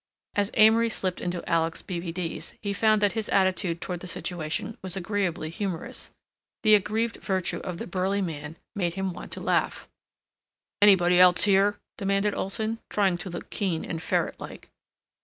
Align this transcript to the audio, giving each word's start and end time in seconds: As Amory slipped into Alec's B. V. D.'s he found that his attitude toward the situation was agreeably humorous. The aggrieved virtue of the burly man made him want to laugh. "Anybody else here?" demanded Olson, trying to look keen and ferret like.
As 0.33 0.49
Amory 0.55 0.89
slipped 0.89 1.21
into 1.21 1.47
Alec's 1.47 1.83
B. 1.83 1.99
V. 1.99 2.11
D.'s 2.11 2.55
he 2.59 2.73
found 2.73 3.03
that 3.03 3.11
his 3.11 3.29
attitude 3.29 3.79
toward 3.81 3.99
the 3.99 4.07
situation 4.07 4.75
was 4.81 4.97
agreeably 4.97 5.51
humorous. 5.51 6.09
The 6.63 6.73
aggrieved 6.73 7.17
virtue 7.17 7.59
of 7.59 7.77
the 7.77 7.85
burly 7.85 8.19
man 8.23 8.57
made 8.75 8.95
him 8.95 9.13
want 9.13 9.31
to 9.33 9.41
laugh. 9.41 9.87
"Anybody 10.81 11.19
else 11.19 11.43
here?" 11.43 11.77
demanded 11.99 12.33
Olson, 12.33 12.79
trying 12.89 13.19
to 13.19 13.29
look 13.29 13.51
keen 13.51 13.85
and 13.85 14.01
ferret 14.01 14.39
like. 14.39 14.69